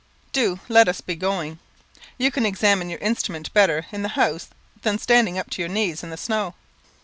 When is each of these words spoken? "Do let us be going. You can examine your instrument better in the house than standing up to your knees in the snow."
"Do 0.33 0.59
let 0.67 0.87
us 0.87 0.99
be 0.99 1.13
going. 1.15 1.59
You 2.17 2.31
can 2.31 2.43
examine 2.43 2.89
your 2.89 2.97
instrument 3.01 3.53
better 3.53 3.85
in 3.91 4.01
the 4.01 4.09
house 4.17 4.47
than 4.81 4.97
standing 4.97 5.37
up 5.37 5.51
to 5.51 5.61
your 5.61 5.69
knees 5.69 6.01
in 6.01 6.09
the 6.09 6.17
snow." 6.17 6.55